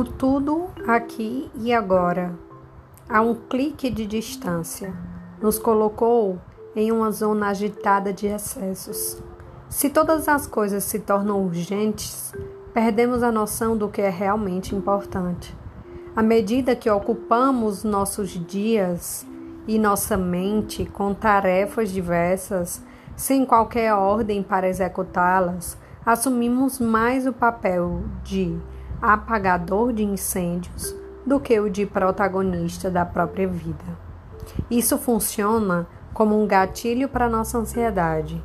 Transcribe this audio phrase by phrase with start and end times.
[0.00, 2.34] O tudo aqui e agora,
[3.06, 4.94] a um clique de distância,
[5.42, 6.38] nos colocou
[6.74, 9.22] em uma zona agitada de excessos.
[9.68, 12.32] Se todas as coisas se tornam urgentes,
[12.72, 15.54] perdemos a noção do que é realmente importante.
[16.16, 19.26] À medida que ocupamos nossos dias
[19.68, 22.82] e nossa mente com tarefas diversas,
[23.14, 25.76] sem qualquer ordem para executá-las,
[26.06, 28.58] assumimos mais o papel de
[29.00, 33.84] apagador de incêndios do que o de protagonista da própria vida.
[34.70, 38.42] Isso funciona como um gatilho para nossa ansiedade.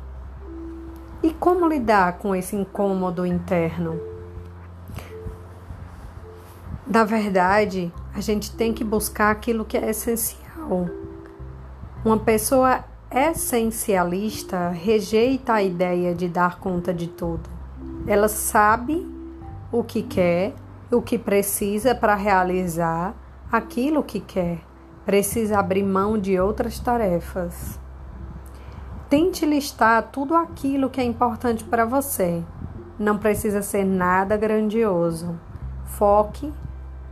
[1.22, 4.00] E como lidar com esse incômodo interno?
[6.86, 10.88] Na verdade, a gente tem que buscar aquilo que é essencial.
[12.04, 17.48] Uma pessoa essencialista rejeita a ideia de dar conta de tudo.
[18.06, 19.15] Ela sabe
[19.70, 20.54] o que quer,
[20.90, 23.14] o que precisa para realizar
[23.50, 24.60] aquilo que quer.
[25.04, 27.78] Precisa abrir mão de outras tarefas.
[29.08, 32.42] Tente listar tudo aquilo que é importante para você.
[32.98, 35.38] Não precisa ser nada grandioso.
[35.84, 36.52] Foque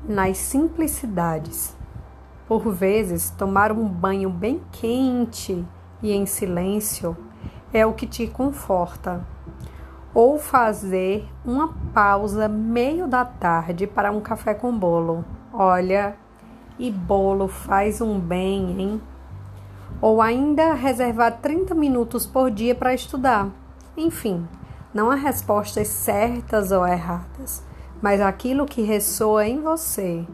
[0.08, 1.77] nas simplicidades.
[2.47, 5.64] Por vezes, tomar um banho bem quente
[6.02, 7.16] e em silêncio
[7.72, 9.25] é o que te conforta
[10.15, 15.25] ou fazer uma pausa meio da tarde para um café com bolo.
[15.53, 16.17] Olha,
[16.79, 19.03] e bolo faz um bem, hein?
[20.01, 23.48] Ou ainda reservar 30 minutos por dia para estudar.
[23.97, 24.47] Enfim,
[24.93, 27.65] não há respostas certas ou erradas,
[28.01, 30.25] mas aquilo que ressoa em você,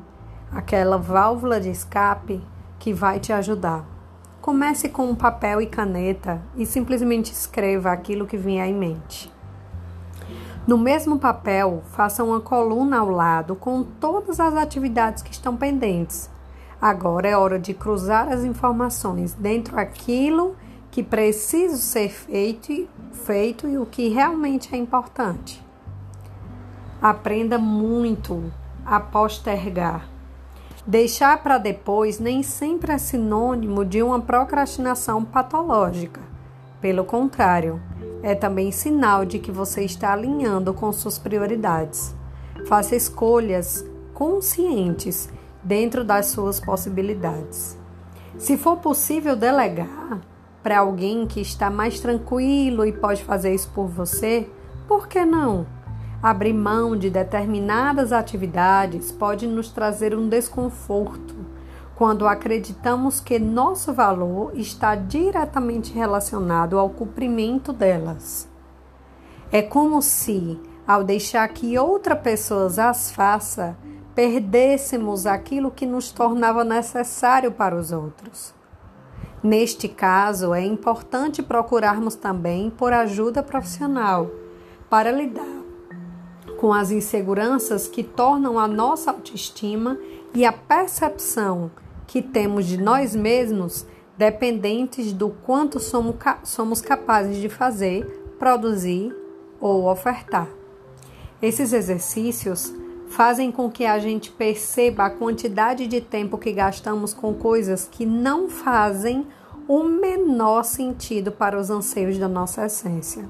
[0.53, 2.43] aquela válvula de escape
[2.79, 3.85] que vai te ajudar.
[4.41, 9.40] Comece com um papel e caneta e simplesmente escreva aquilo que vier em mente.
[10.67, 16.31] No mesmo papel, faça uma coluna ao lado com todas as atividades que estão pendentes.
[16.81, 20.55] Agora é hora de cruzar as informações dentro daquilo
[20.91, 25.65] que precisa ser feito, feito e o que realmente é importante.
[27.01, 28.53] Aprenda muito
[28.85, 30.09] a postergar.
[30.87, 36.21] Deixar para depois nem sempre é sinônimo de uma procrastinação patológica.
[36.81, 37.81] Pelo contrário,
[38.23, 42.15] é também sinal de que você está alinhando com suas prioridades.
[42.67, 45.29] Faça escolhas conscientes
[45.63, 47.79] dentro das suas possibilidades.
[48.39, 50.21] Se for possível delegar
[50.63, 54.49] para alguém que está mais tranquilo e pode fazer isso por você,
[54.87, 55.67] por que não?
[56.23, 61.35] Abrir mão de determinadas atividades pode nos trazer um desconforto
[62.01, 68.49] quando acreditamos que nosso valor está diretamente relacionado ao cumprimento delas.
[69.53, 73.77] É como se, ao deixar que outra pessoa as faça,
[74.15, 78.55] perdêssemos aquilo que nos tornava necessário para os outros.
[79.43, 84.31] Neste caso, é importante procurarmos também por ajuda profissional
[84.89, 85.61] para lidar
[86.59, 89.99] com as inseguranças que tornam a nossa autoestima
[90.33, 91.71] e a percepção
[92.11, 93.87] que temos de nós mesmos
[94.19, 98.05] dependentes do quanto somos capazes de fazer,
[98.37, 99.15] produzir
[99.61, 100.49] ou ofertar.
[101.41, 102.75] Esses exercícios
[103.11, 108.05] fazem com que a gente perceba a quantidade de tempo que gastamos com coisas que
[108.05, 109.25] não fazem
[109.69, 113.25] o menor sentido para os anseios da nossa essência.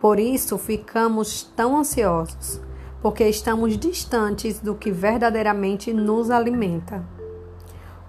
[0.00, 2.62] Por isso ficamos tão ansiosos,
[3.02, 7.14] porque estamos distantes do que verdadeiramente nos alimenta.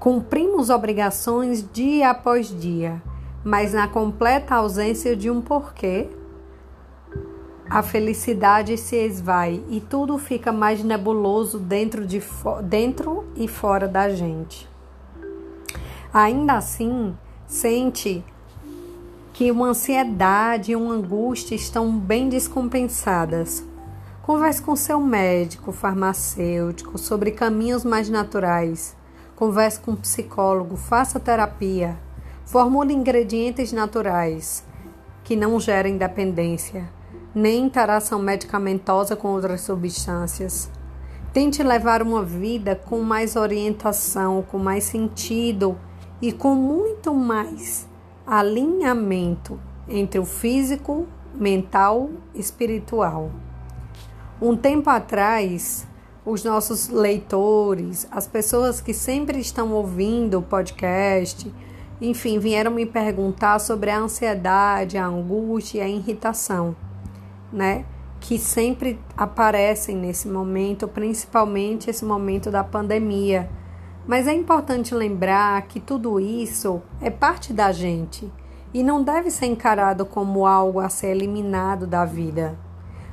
[0.07, 3.03] Cumprimos obrigações dia após dia,
[3.43, 6.07] mas na completa ausência de um porquê,
[7.69, 12.23] a felicidade se esvai e tudo fica mais nebuloso dentro, de
[12.63, 14.65] dentro e fora da gente.
[16.13, 17.13] Ainda assim,
[17.45, 18.23] sente
[19.33, 23.61] que uma ansiedade e uma angústia estão bem descompensadas.
[24.21, 28.96] Converse com seu médico, farmacêutico sobre caminhos mais naturais
[29.37, 31.95] Converse com um psicólogo, faça terapia.
[32.43, 34.65] Formule ingredientes naturais
[35.23, 36.89] que não gerem dependência,
[37.35, 40.71] nem interação medicamentosa com outras substâncias.
[41.31, 45.77] Tente levar uma vida com mais orientação, com mais sentido
[46.19, 47.87] e com muito mais
[48.25, 51.05] alinhamento entre o físico,
[51.35, 53.29] mental e espiritual.
[54.41, 55.87] Um tempo atrás,
[56.29, 61.49] os nossos leitores, as pessoas que sempre estão ouvindo o podcast,
[62.01, 66.75] enfim, vieram me perguntar sobre a ansiedade, a angústia e a irritação,
[67.51, 67.85] né?
[68.19, 73.49] que sempre aparecem nesse momento, principalmente esse momento da pandemia.
[74.05, 78.29] Mas é importante lembrar que tudo isso é parte da gente
[78.73, 82.57] e não deve ser encarado como algo a ser eliminado da vida.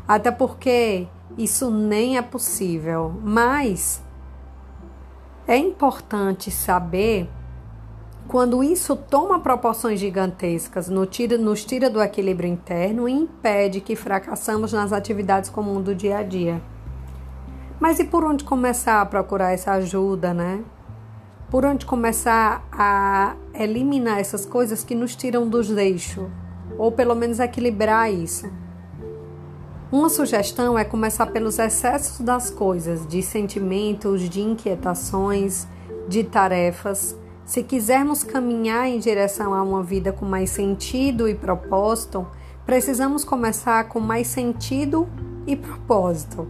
[0.09, 3.15] Até porque isso nem é possível.
[3.23, 4.03] Mas
[5.47, 7.29] é importante saber
[8.27, 13.95] quando isso toma proporções gigantescas, nos tira, nos tira do equilíbrio interno e impede que
[13.95, 16.63] fracassamos nas atividades comuns do dia a dia.
[17.79, 20.65] Mas e por onde começar a procurar essa ajuda, né?
[21.51, 26.29] Por onde começar a eliminar essas coisas que nos tiram dos eixos?
[26.79, 28.51] Ou pelo menos equilibrar isso?
[29.95, 35.69] Uma sugestão é começar pelos excessos das coisas, de sentimentos, de inquietações,
[36.09, 42.27] de tarefas se quisermos caminhar em direção a uma vida com mais sentido e propósito,
[42.67, 45.09] precisamos começar com mais sentido
[45.47, 46.49] e propósito.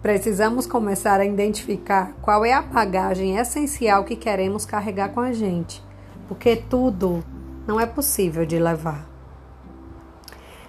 [0.00, 5.84] Precisamos começar a identificar qual é a bagagem essencial que queremos carregar com a gente,
[6.26, 7.22] porque tudo
[7.66, 9.06] não é possível de levar.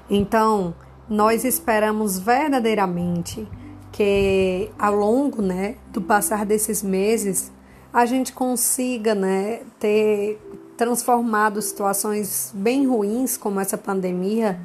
[0.09, 0.73] Então,
[1.09, 3.47] nós esperamos verdadeiramente
[3.91, 7.51] que ao longo, né, do passar desses meses,
[7.91, 10.39] a gente consiga né, ter
[10.77, 14.59] transformado situações bem ruins, como essa pandemia,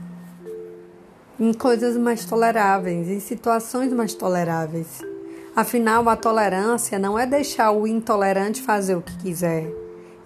[1.40, 5.00] em coisas mais toleráveis, em situações mais toleráveis.
[5.56, 9.72] Afinal, a tolerância não é deixar o intolerante fazer o que quiser.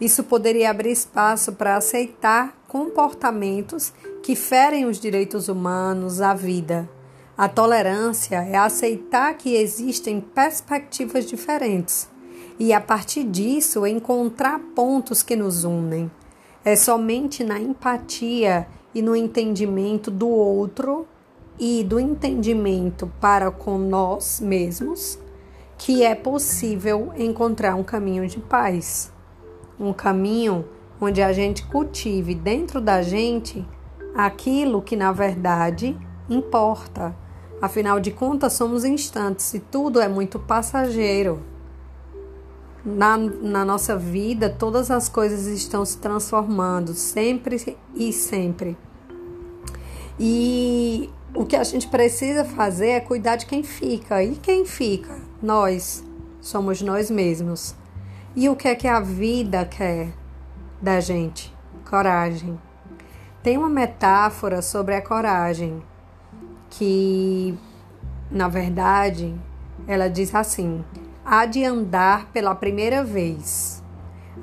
[0.00, 3.92] Isso poderia abrir espaço para aceitar comportamentos
[4.28, 6.86] que ferem os direitos humanos, a vida.
[7.34, 12.10] A tolerância é aceitar que existem perspectivas diferentes
[12.58, 16.10] e a partir disso encontrar pontos que nos unem.
[16.62, 21.06] É somente na empatia e no entendimento do outro
[21.58, 25.18] e do entendimento para com nós mesmos
[25.78, 29.10] que é possível encontrar um caminho de paz.
[29.80, 30.66] Um caminho
[31.00, 33.66] onde a gente cultive dentro da gente
[34.18, 35.96] aquilo que na verdade
[36.28, 37.16] importa.
[37.62, 41.42] Afinal de contas, somos instantes e tudo é muito passageiro
[42.84, 48.76] na, na nossa vida, todas as coisas estão se transformando, sempre e sempre.
[50.18, 54.22] E o que a gente precisa fazer é cuidar de quem fica.
[54.22, 55.14] E quem fica?
[55.42, 56.04] Nós.
[56.40, 57.74] Somos nós mesmos.
[58.34, 60.08] E o que é que a vida quer
[60.80, 61.54] da gente?
[61.88, 62.67] Coragem.
[63.42, 65.80] Tem uma metáfora sobre a coragem
[66.70, 67.56] que,
[68.30, 69.34] na verdade,
[69.86, 70.84] ela diz assim:
[71.24, 73.82] há de andar pela primeira vez.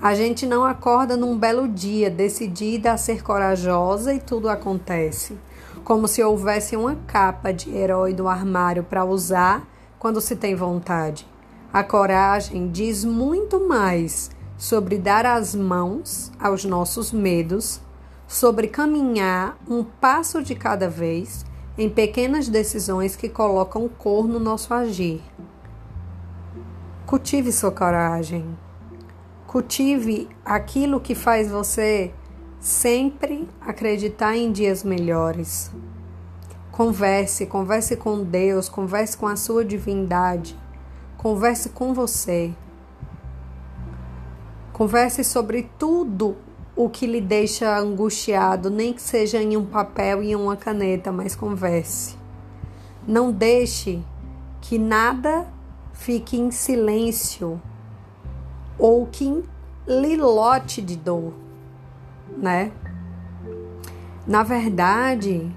[0.02, 5.38] A gente não acorda num belo dia decidida a ser corajosa e tudo acontece,
[5.84, 9.68] como se houvesse uma capa de herói do armário para usar
[10.00, 11.28] quando se tem vontade.
[11.72, 17.82] A coragem diz muito mais sobre dar as mãos aos nossos medos,
[18.28, 21.46] sobre caminhar um passo de cada vez
[21.78, 25.22] em pequenas decisões que colocam cor no nosso agir.
[27.06, 28.58] Cultive sua coragem.
[29.46, 32.14] Cultive aquilo que faz você
[32.60, 35.72] sempre acreditar em dias melhores.
[36.72, 40.58] Converse, converse com Deus, converse com a sua divindade,
[41.16, 42.54] converse com você.
[44.74, 46.36] Converse sobre tudo
[46.76, 51.36] o que lhe deixa angustiado, nem que seja em um papel e uma caneta, mas
[51.36, 52.18] converse.
[53.08, 54.02] Não deixe
[54.62, 55.48] que nada
[55.94, 57.62] fique em silêncio
[58.78, 59.44] ou que
[59.88, 61.34] lhe lote de dor,
[62.38, 62.72] né?
[64.28, 65.50] Na verdade,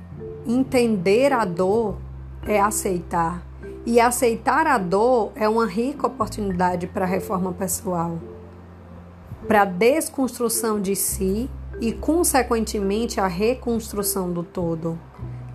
[0.46, 1.96] entender a dor
[2.46, 3.42] é aceitar.
[3.87, 8.18] E aceitar a dor é uma rica oportunidade para a reforma pessoal,
[9.49, 11.49] para a desconstrução de si
[11.81, 14.99] e, consequentemente, a reconstrução do todo.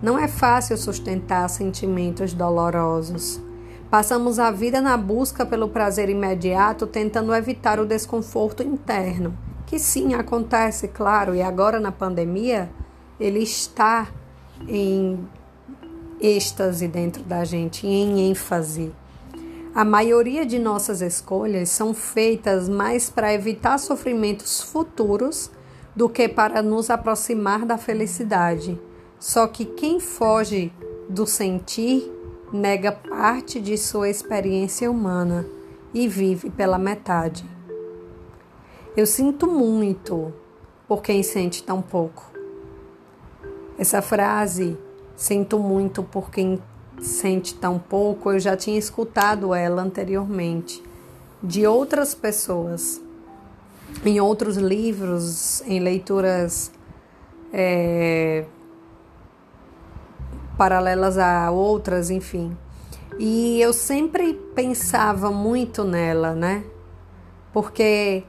[0.02, 3.40] Não é fácil sustentar sentimentos dolorosos.
[3.88, 10.14] Passamos a vida na busca pelo prazer imediato, tentando evitar o desconforto interno, que sim
[10.14, 12.68] acontece, claro, e agora na pandemia
[13.20, 14.08] ele está
[14.66, 15.24] em
[16.20, 18.92] êxtase dentro da gente, em ênfase.
[19.74, 25.50] A maioria de nossas escolhas são feitas mais para evitar sofrimentos futuros
[25.96, 28.80] do que para nos aproximar da felicidade.
[29.18, 30.72] Só que quem foge
[31.08, 32.08] do sentir
[32.52, 35.44] nega parte de sua experiência humana
[35.92, 37.44] e vive pela metade.
[38.96, 40.32] Eu sinto muito
[40.86, 42.30] por quem sente tão pouco.
[43.76, 44.78] Essa frase,
[45.16, 46.62] sinto muito por quem
[47.00, 50.82] sente tão pouco, eu já tinha escutado ela anteriormente
[51.42, 53.00] de outras pessoas,
[54.04, 56.72] em outros livros, em leituras
[57.52, 58.46] é,
[60.56, 62.56] paralelas a outras, enfim.
[63.18, 66.64] E eu sempre pensava muito nela, né?
[67.52, 68.24] Porque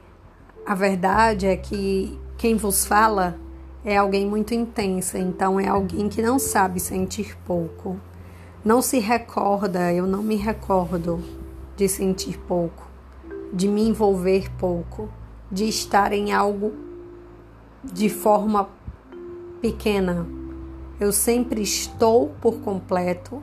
[0.64, 3.36] a verdade é que quem vos fala
[3.84, 7.98] é alguém muito intensa, então é alguém que não sabe sentir pouco.
[8.66, 11.22] Não se recorda, eu não me recordo
[11.76, 12.90] de sentir pouco,
[13.52, 15.08] de me envolver pouco,
[15.48, 16.72] de estar em algo
[17.84, 18.68] de forma
[19.60, 20.26] pequena.
[20.98, 23.40] Eu sempre estou por completo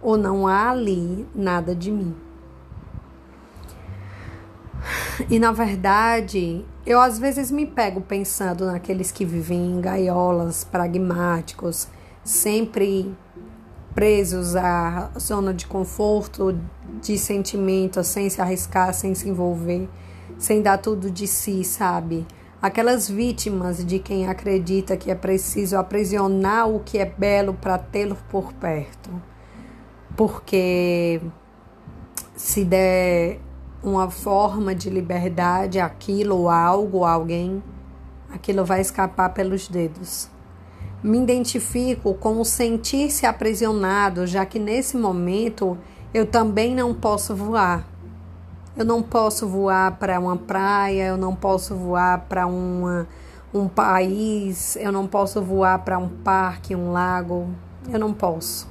[0.00, 2.16] ou não há ali nada de mim.
[5.28, 11.88] E na verdade, eu às vezes me pego pensando naqueles que vivem em gaiolas pragmáticos,
[12.24, 13.14] sempre
[13.96, 16.54] presos à zona de conforto,
[17.00, 19.88] de sentimento, sem se arriscar, sem se envolver,
[20.38, 22.26] sem dar tudo de si, sabe?
[22.60, 28.18] Aquelas vítimas de quem acredita que é preciso aprisionar o que é belo para tê-lo
[28.28, 29.10] por perto.
[30.14, 31.22] Porque
[32.36, 33.40] se der
[33.82, 37.62] uma forma de liberdade aquilo algo, alguém,
[38.30, 40.35] aquilo vai escapar pelos dedos.
[41.02, 45.78] Me identifico com o sentir-se aprisionado, já que nesse momento
[46.12, 47.86] eu também não posso voar.
[48.76, 53.06] Eu não posso voar para uma praia, eu não posso voar para um
[53.74, 57.48] país, eu não posso voar para um parque, um lago,
[57.90, 58.68] eu não posso.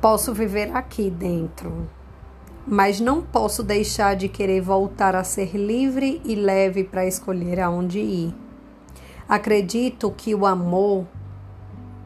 [0.00, 1.88] Posso viver aqui dentro,
[2.66, 7.98] mas não posso deixar de querer voltar a ser livre e leve para escolher aonde
[7.98, 8.43] ir.
[9.34, 11.06] Acredito que o amor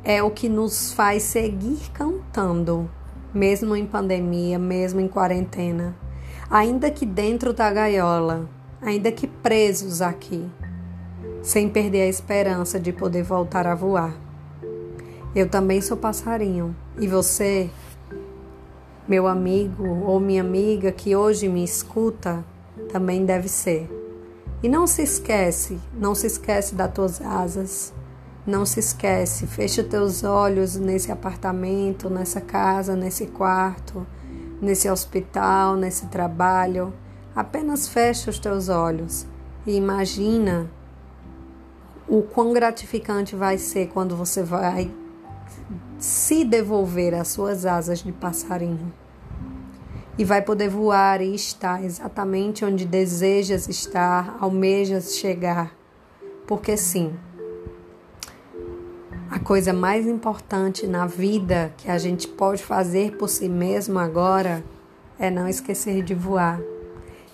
[0.02, 2.90] é o que nos faz seguir cantando,
[3.34, 5.94] mesmo em pandemia, mesmo em quarentena,
[6.48, 8.48] ainda que dentro da gaiola,
[8.80, 10.48] ainda que presos aqui,
[11.42, 14.14] sem perder a esperança de poder voltar a voar.
[15.34, 17.68] Eu também sou passarinho e você
[19.06, 22.42] meu amigo ou minha amiga que hoje me escuta
[22.90, 23.97] também deve ser.
[24.60, 27.92] E não se esquece, não se esquece das tuas asas.
[28.44, 34.06] Não se esquece, fecha teus olhos nesse apartamento, nessa casa, nesse quarto,
[34.60, 36.92] nesse hospital, nesse trabalho.
[37.36, 39.26] Apenas fecha os teus olhos
[39.66, 40.68] e imagina
[42.08, 44.90] o quão gratificante vai ser quando você vai
[45.98, 48.92] se devolver as suas asas de passarinho
[50.18, 55.72] e vai poder voar e estar exatamente onde desejas estar, almejas chegar.
[56.44, 57.14] Porque sim,
[59.30, 64.64] a coisa mais importante na vida que a gente pode fazer por si mesmo agora
[65.18, 66.60] é não esquecer de voar.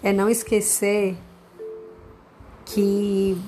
[0.03, 1.17] É não esquecer
[2.67, 3.41] que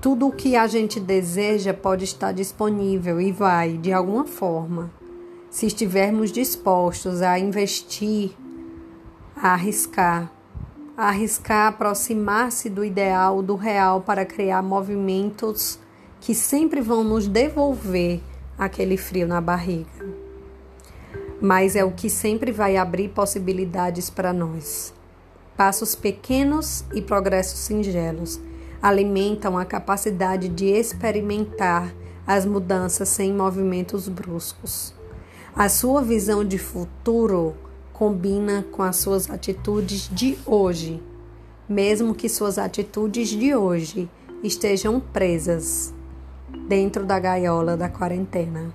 [0.00, 4.90] tudo o que a gente deseja pode estar disponível e vai, de alguma forma,
[5.50, 8.32] se estivermos dispostos a investir,
[9.34, 10.30] a arriscar,
[10.96, 15.78] a arriscar aproximar-se do ideal, do real, para criar movimentos
[16.20, 18.20] que sempre vão nos devolver
[18.58, 19.88] aquele frio na barriga.
[21.40, 24.92] Mas é o que sempre vai abrir possibilidades para nós.
[25.56, 28.40] Passos pequenos e progressos singelos
[28.82, 31.94] alimentam a capacidade de experimentar
[32.26, 34.97] as mudanças sem movimentos bruscos.
[35.58, 37.52] A sua visão de futuro
[37.92, 41.02] combina com as suas atitudes de hoje,
[41.68, 44.08] mesmo que suas atitudes de hoje
[44.40, 45.92] estejam presas
[46.68, 48.72] dentro da gaiola da quarentena.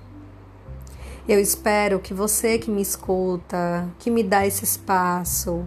[1.26, 5.66] Eu espero que você que me escuta, que me dá esse espaço,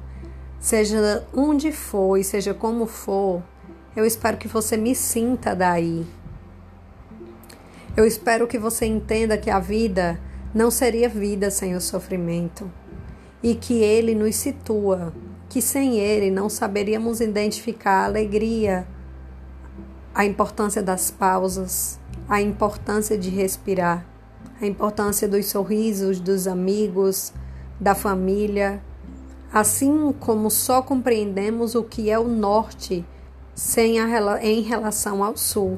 [0.60, 3.42] seja onde for e seja como for,
[3.96, 6.06] eu espero que você me sinta daí.
[7.96, 10.20] Eu espero que você entenda que a vida
[10.58, 12.68] não seria vida sem o sofrimento
[13.44, 15.14] e que ele nos situa,
[15.48, 18.88] que sem ele não saberíamos identificar a alegria,
[20.16, 24.04] a importância das pausas, a importância de respirar,
[24.60, 27.32] a importância dos sorrisos dos amigos,
[27.80, 28.82] da família,
[29.54, 33.06] assim como só compreendemos o que é o norte
[33.54, 35.78] sem a, em relação ao sul.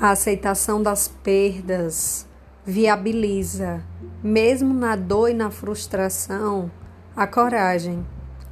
[0.00, 2.26] A aceitação das perdas
[2.64, 3.82] viabiliza,
[4.22, 6.70] mesmo na dor e na frustração,
[7.16, 8.06] a coragem,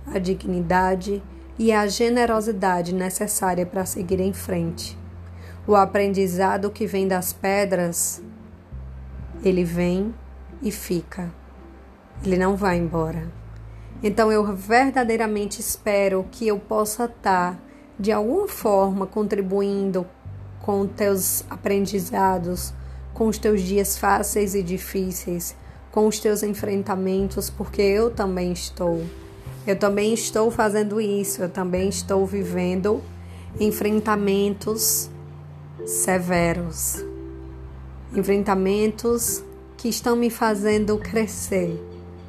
[0.06, 1.22] a dignidade
[1.58, 4.98] e a generosidade necessária para seguir em frente.
[5.66, 8.22] O aprendizado que vem das pedras
[9.44, 10.14] Ele vem
[10.60, 11.32] e fica.
[12.24, 13.30] Ele não vai embora.
[14.02, 17.60] Então eu verdadeiramente espero que eu possa estar
[17.98, 20.06] de alguma forma contribuindo
[20.60, 22.74] com teus aprendizados,
[23.12, 25.56] com os teus dias fáceis e difíceis,
[25.90, 29.02] com os teus enfrentamentos, porque eu também estou.
[29.66, 33.02] Eu também estou fazendo isso, eu também estou vivendo
[33.58, 35.10] enfrentamentos
[35.84, 37.04] severos,
[38.14, 39.42] enfrentamentos
[39.76, 41.82] que estão me fazendo crescer,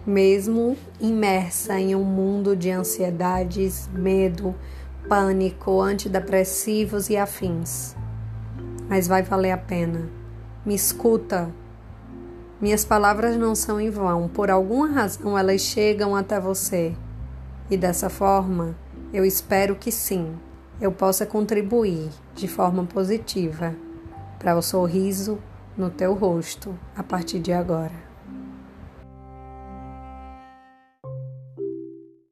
[0.06, 4.56] mesmo imersa em um mundo de ansiedades, medo,
[5.08, 7.96] pânico, antidepressivos e afins.
[8.90, 10.21] Mas vai valer a pena.
[10.64, 11.50] Me escuta.
[12.62, 16.96] Minhas palavras não são em vão, por alguma razão elas chegam até você.
[17.70, 18.76] E dessa forma,
[19.12, 20.36] eu espero que sim,
[20.80, 23.76] eu possa contribuir de forma positiva
[24.38, 25.40] para o sorriso
[25.76, 28.11] no teu rosto a partir de agora.